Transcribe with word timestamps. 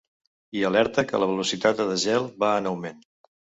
I 0.61 0.65
alerta 0.69 1.03
que 1.11 1.21
la 1.25 1.29
velocitat 1.33 1.79
de 1.85 1.89
desgel 1.93 2.29
va 2.47 2.53
en 2.65 2.75
augment. 2.75 3.03